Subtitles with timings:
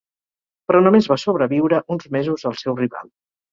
[0.71, 3.15] Però només va sobreviure uns mesos al seu rival.